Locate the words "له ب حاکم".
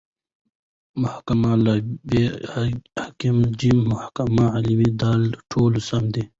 1.65-3.37